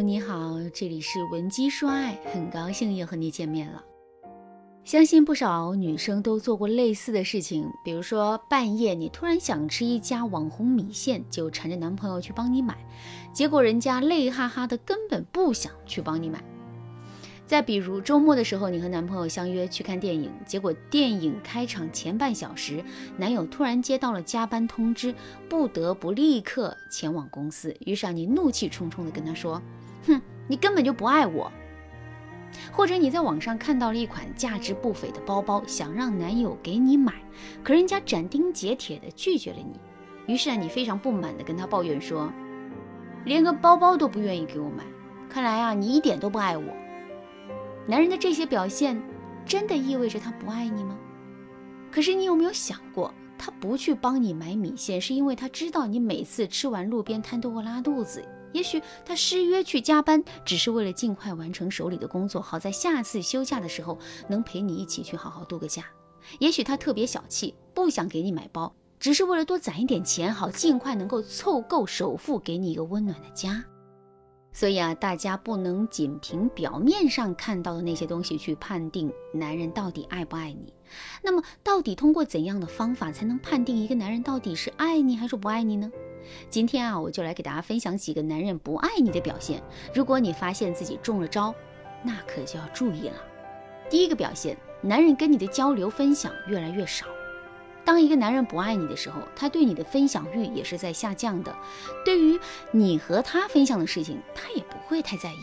[0.00, 3.82] 你好，这里是文姬说爱，很高兴又和你见面了。
[4.84, 12.76] 相信不少女生都做过类似的事情，比如说半夜你突然想吃一家网红米线，就缠着男朋友去帮你买，
[13.32, 16.42] 结果人家累哈哈的，根本不想去帮你买。
[17.46, 22.84] 再比如周末的时候，你和男朋友相约去看电影，结果电影开场前半小时，
[23.16, 25.14] 男友突然接到了加班通知，
[25.48, 27.74] 不得不立刻前往公司。
[27.86, 29.62] 于是，你怒气冲冲地跟他说：“，
[30.48, 31.50] 你根本就不爱我。”
[32.72, 37.12] 或者你在网上看到了一款价值不菲的包包，想让男友给你买，
[37.62, 39.78] 可人家斩钉截铁地拒绝了你。
[40.32, 42.32] 于是啊，你非常不满地跟他抱怨说
[43.24, 44.84] ：“连个包包都不愿意给我买，
[45.28, 46.64] 看来啊，你一点都不爱我。”
[47.86, 49.00] 男人的这些表现，
[49.44, 50.96] 真的意味着他不爱你吗？
[51.90, 58.24] 可是你有没有想过，他不去帮你买米线，是因为他知道你每次吃完路边摊都会拉肚子。
[58.52, 63.98] 也许他失约去加班，只是为了尽快完成手里的工作，好在下次休假的时候
[64.28, 65.84] 能陪你一起去好好度个假。
[66.38, 73.64] 也许他特别小气，不想给你买包，只是为了多攒一点钱，好尽快能够凑够首付，给你一个温暖的家。
[74.52, 80.72] 所以啊，大家不能仅凭表面上看到的那些东西去判定男人到底爱不爱你。
[81.22, 85.90] 那么，到底通过怎样的方法才能判定一个男人到底是爱你还是不爱你呢？
[86.48, 89.62] 今天啊，我就来给大家分享几个男人不爱你的表现。
[89.94, 91.54] 如果你发现自己中了招，
[92.02, 93.16] 那可就要注意了。
[93.88, 97.06] 第一个表现，男人跟你的交流分享越来越少。
[97.84, 101.56] 当一个男人不爱你的时候，他对你的分享欲也是在下降的。
[102.04, 102.36] 对于
[102.72, 105.38] 你和他分享的事情，他也不会太在意。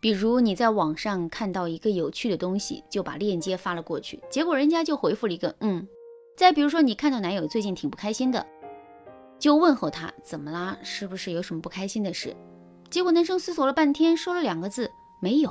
[0.00, 5.86] 比如你在网上看到一个有趣的东西，就把链接发了过去，结果人家就回复了一个“嗯”。
[6.34, 8.46] 再比如说，你看到男友最近挺不开心的。
[9.40, 10.76] 就问候他怎么啦？
[10.82, 12.36] 是不是有什么不开心的事？
[12.90, 15.50] 结果男生思索了半天，说了两个字：没有。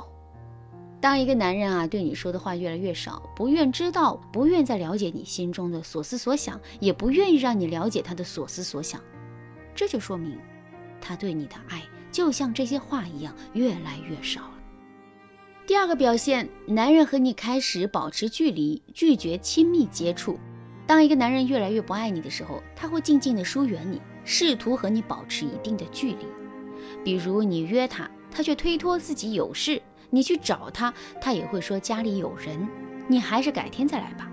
[1.00, 9.00] 当一个男人啊对你说的话越来越少，不愿知道，不愿再了解你心中的所思所想，也不愿意让你了解他的所思所想，
[9.74, 10.38] 这就说明
[11.00, 14.54] 他对你的爱就像这些话一样越来越少了。
[15.66, 20.38] 第二个表现，男人和你开始保持距离，拒绝亲密接触。
[20.90, 26.26] 当一个男人越来越不爱你的时候，他会静静的疏远你，试图和你保持一定的距离。
[27.04, 29.80] 比如你约他，他却推脱自己有事；
[30.10, 32.68] 你去找他，他也会说家里有人，
[33.06, 34.28] 你还是改天再来吧。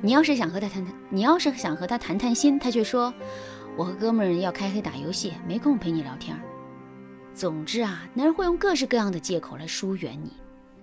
[0.00, 3.12] 你要是想和他谈谈，你要是想和他谈谈心，他却说
[3.76, 6.40] 我和哥们要开黑打游戏，没空陪你聊天。
[7.34, 10.30] 总之啊，男人会用各式各样的借口来疏远你。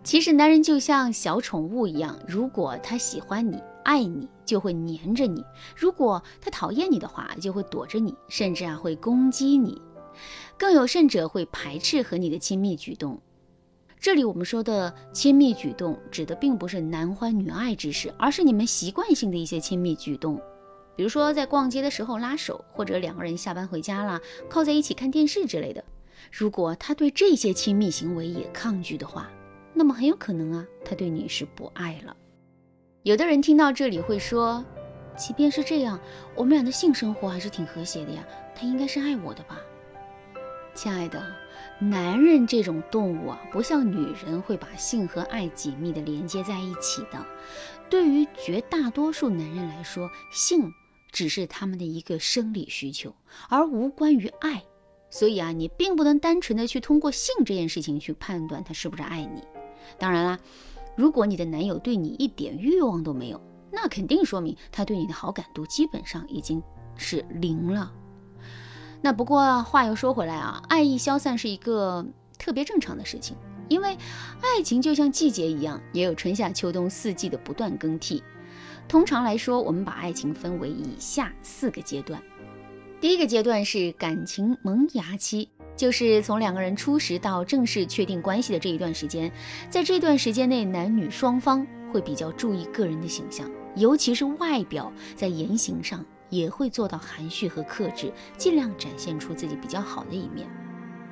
[0.04, 3.58] 其实男人就像小宠物一样，如果他喜欢你。
[3.84, 5.44] 爱你就会黏着你，
[5.76, 9.82] 如果他讨厌你的话，就会躲着你，甚至啊会攻击你，
[10.58, 13.20] 更有甚者会排斥和你的亲密举动。
[14.00, 20.42] 这里我们说的亲密举动，指的并不是男欢女爱之事，而是你们习惯性的一些亲密举动，
[20.96, 24.20] 比如说在逛街的时候拉手，或者两个人下班回家了
[24.50, 25.84] 靠在一起看电视之类的。
[26.32, 29.30] 如果他对这些亲密行为也抗拒的话，
[29.74, 32.16] 那么很有可能啊他对你是不爱了。
[33.04, 34.64] 有的人听到这里会说，
[35.18, 36.00] 即便是这样，
[36.36, 38.24] 我们俩的性生活还是挺和谐的呀。
[38.54, 39.60] 他应该是爱我的吧？
[40.76, 41.20] 亲爱的，
[41.80, 47.26] 男人这种动物啊，不像女人会把性和爱紧密的连接在一起的。
[47.90, 50.72] 对于绝大多数男人来说，性
[51.12, 53.16] 只是他们的一个生理需求，
[53.50, 54.62] 而无关于爱。
[55.10, 59.42] 所以啊，你并不能单纯的去通过性这件事情去判断他是不是爱你。
[59.98, 60.40] 当然啦。
[61.02, 63.42] 如果你的男友对你一点欲望都没有，
[63.72, 66.62] 那肯定说明他对你的好感度基本上已经
[66.96, 67.92] 是零了。
[69.02, 72.06] 那不过话又说回来啊，爱意消散是一个
[72.38, 73.36] 特别正常的事情，
[73.68, 73.98] 因为
[74.42, 78.22] 爱情就像季节一样，也有春夏秋冬四季的不断更替。
[78.88, 82.22] 通常来说，我们把爱情分为以下四个阶段。
[83.00, 85.50] 第一个阶段是感情萌芽期。
[85.82, 89.32] 就是从两个人初识到正式确定关系的这一段时间，
[89.68, 100.48] 在这段时间内，男女双方会比较注意个人的形象，尤其是外表，在言行上也会做到含蓄和克制，尽量展现出自己比较好的一面。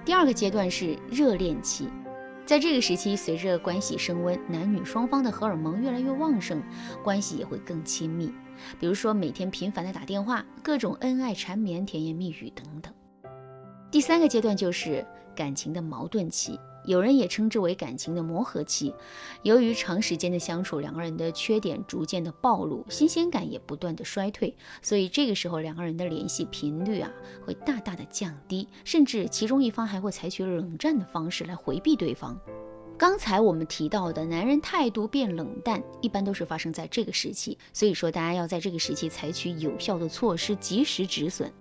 [0.06, 1.90] 第二个阶段是热恋期，
[2.46, 6.62] 在这个时期，随着关系升温，男女双方的荷尔蒙越来越旺盛，
[7.04, 8.32] 关系也会更亲密，
[8.80, 12.94] 比如说每天频繁的打电话，各种恩爱缠绵、甜言蜜语等等。
[13.92, 15.06] 第三个阶段就是
[15.36, 18.94] 感情的矛盾期，有人也称之为感情的磨合期。
[19.42, 27.12] 由于长时间的相处，两个人的缺点逐渐的暴露，新鲜感也不断的衰退，所以这个时候两个人的联系频率啊
[27.44, 32.40] 会大大的降低，甚至其中一方还会采取冷战的方式来回避对方。
[32.96, 41.52] 刚才我们提到的男人态度变冷淡，一般都是发生在这个时期，所以说大家要在这个时期采取有效的措施，及时止损。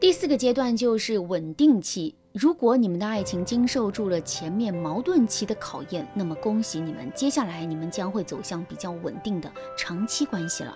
[0.00, 2.14] 第四个阶段就是稳定期。
[2.32, 10.74] 如果你们的爱情经受住了前面矛盾期的考验，那么恭喜你们，接下来你们将会走向比较稳定的长期关系了。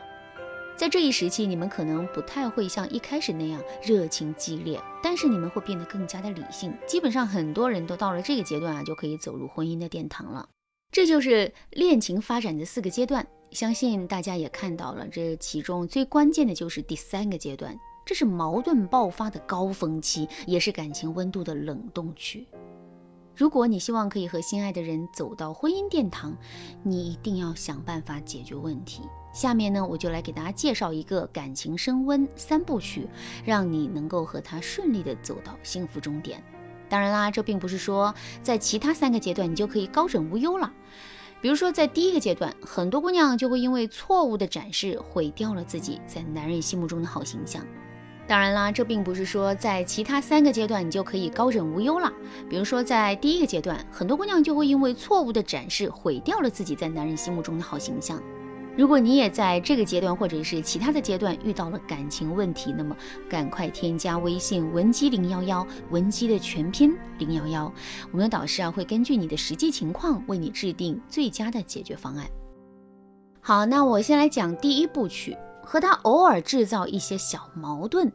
[0.76, 6.76] 在这一时期，你们可能不太会像一开始那样热情激烈，但是你们会变得更加的理性。
[6.86, 10.46] 基本上很多人都到了这个阶段啊，就可以走入婚姻的殿堂了。
[10.92, 17.74] 这就是恋情发展的四个阶段，相信大家也看到了，这其中最关键的就是第三个阶段，
[18.04, 22.46] 这是矛盾爆发的高峰期，也是感情温度的冷冻区。
[23.36, 26.36] 如果你希望可以和心爱的人走到婚姻殿堂，
[26.84, 29.02] 你一定要想办法解决问题。
[29.32, 33.08] 下面呢，我就来给大家介绍一个感情升温三部曲，
[33.44, 36.40] 让你能够和他顺利的走到幸福终点。
[36.88, 40.72] 当然啦，这并不是说在其他三个阶段你就可以高枕无忧了。
[41.40, 47.66] 比如说在第一个阶段，很多姑娘就会因为错误的展示毁掉了自己在男人心目中的好形象。
[48.26, 52.10] 当然啦，这并不是说在其他三个阶段你就可以高枕无忧了。
[52.48, 58.22] 比如说，在第一个阶段，很多姑娘就会因为错误的展示毁掉了自己在男人心目中的好形象。
[58.76, 62.96] 如果你也在这个阶段或者是其他的阶段遇到了感情问题，那么
[63.28, 67.72] 赶快添加微信文姬零幺幺，文姬的全拼零幺幺，
[68.10, 72.26] 我们的导师啊会根据你的实际情况为你制定最佳的解决方案。
[73.40, 75.36] 好，那我先来讲第一部曲。
[75.64, 78.12] 和他偶尔制造一些小矛盾，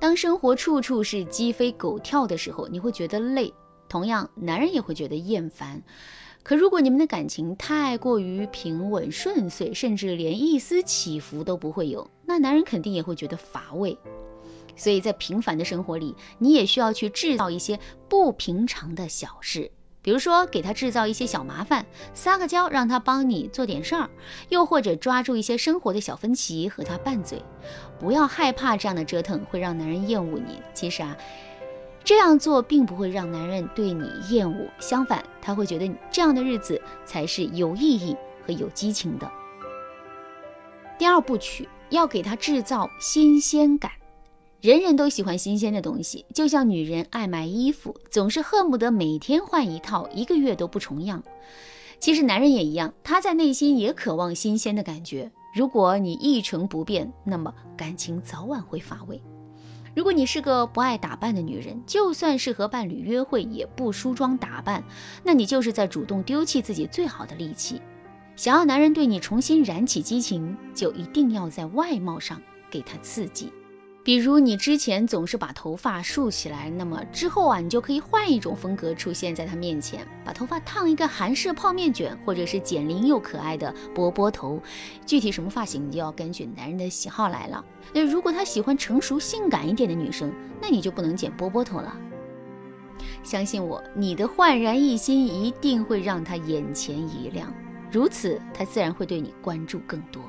[0.00, 3.52] 当生活处处是鸡飞狗跳的时候，你会觉得累。
[3.88, 5.82] 同样，男人也会觉得厌烦。
[6.42, 13.96] 可如果你们的感情太过于平稳顺遂，甚至连一丝起伏都不会有，那男人肯定也会觉得乏味。
[14.74, 17.78] 所以在平凡的生活里，你也需要去制造一些
[18.08, 19.70] 不平常的小事。
[20.02, 24.10] 比如说，给他制造一些小麻烦，撒个娇让他帮你做点事儿，
[24.48, 27.40] 又或者抓住一些生活的小分歧和他拌嘴。
[28.00, 30.60] 不要害怕这样的折腾会让男人厌恶你。
[30.74, 31.16] 其实啊，
[32.02, 39.30] 这样做并不会让男人对你厌恶，相反，他会觉得这样的日子才是有意义和有激情的。
[40.98, 43.92] 第二部曲要给他制造新鲜感。
[44.62, 51.20] 人人都喜欢新鲜的东西，就像女人爱买衣服，总是恨不得每天换一套，一个月都不重样。
[51.98, 55.28] 其实男人也一样，他在内心也渴望新鲜的感觉。
[55.52, 59.20] 如果你一成不变，那么感情早晚会乏味。
[59.96, 64.84] 如果你是个不爱打扮的女人，就算是和伴侣约会也不梳妆打扮，
[65.24, 67.82] 那你就是在主动丢弃自己最好的利器。
[68.36, 73.52] 想要男人对你重新燃起激情，就一定要在外貌上给他刺激。
[74.04, 84.60] 比如你之前总是把头发竖起来，那么之后啊，你就可以换一种风格出现在他面前，把头发烫一个韩式泡面卷，或者是减龄又可爱的波波头。
[85.06, 87.64] 具体什么发型，你就要根据男人的喜好来了。
[87.94, 91.96] 那如果他喜欢成熟性感一点的女生，那你就不能剪波波头了。
[93.22, 97.54] 相信我，你的焕然一新一定会让他眼前一亮，
[97.88, 100.20] 如此他自然会对你关注更多。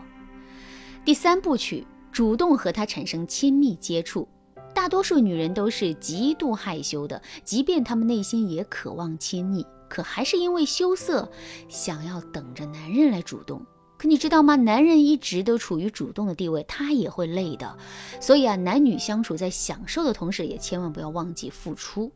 [1.04, 1.88] 第三部曲。
[2.14, 4.28] 主动和他产生亲密接触，
[4.72, 11.28] 大多数女人都是极度害羞的，即便她们内心也渴望亲密，可还是因为羞涩，
[11.68, 13.66] 想要等着男人来主动。
[13.98, 14.56] 可你知道吗？
[14.56, 17.76] 男人一直都处于主动的地位，他也会累的。
[18.22, 22.12] 所以啊，男女相处在享受的同时，也千万不要忘记付出。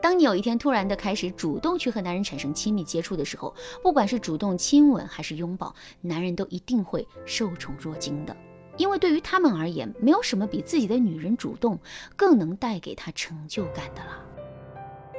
[0.00, 8.34] 当你有一天突然的开始主动去和男人产生亲密接触的时候，不管是主动亲吻还是拥抱，男人都一定会受宠若惊的。
[8.82, 11.78] 因为对于他们而言，没有什么比自己的女人主动
[12.16, 14.20] 更能带给他成就感的了。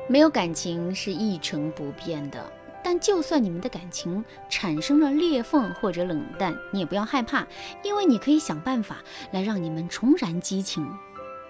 [0.10, 2.52] 没有感情是一成不变的，
[2.84, 7.48] 但就算你们的感情产生了裂缝或者冷淡，你也不要害怕，
[7.86, 8.98] 因为你可以想办法
[9.32, 10.86] 来让你们重燃激情。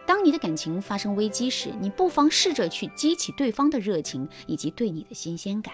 [0.06, 5.74] 当你的感情发生危机时，你不妨试着去激起对方的热情以及对你的新鲜感。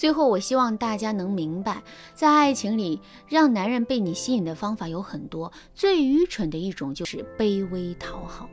[0.00, 1.82] 最后，我希望大家能明白，
[2.14, 8.48] 在爱情里，让男人被你吸引的方法有很多，最愚蠢的一种就是卑微讨好。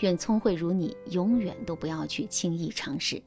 [0.00, 3.22] 愿聪慧如你，永远都不要去轻易尝试。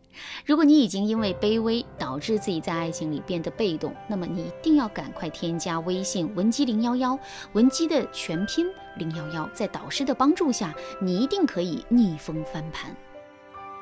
[0.46, 7.18] 如果你已经因为卑微导致自己在爱情里变得被动，那么你一定要赶快添加微信文姬零幺幺，
[7.54, 12.94] 文姬的全拼零幺幺，在导师的帮助下，你一定可以逆风翻盘。